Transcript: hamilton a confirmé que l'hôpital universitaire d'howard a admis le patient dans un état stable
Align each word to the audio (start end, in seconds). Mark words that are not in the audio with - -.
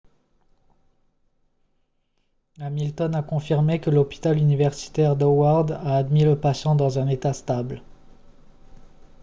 hamilton 2.59 3.13
a 3.13 3.21
confirmé 3.23 3.79
que 3.79 3.91
l'hôpital 3.91 4.35
universitaire 4.35 5.15
d'howard 5.15 5.71
a 5.73 5.95
admis 5.97 6.23
le 6.23 6.35
patient 6.35 6.73
dans 6.73 6.97
un 6.97 7.07
état 7.07 7.33
stable 7.33 7.83